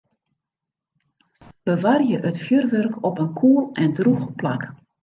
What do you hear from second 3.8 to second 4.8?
en drûch plak.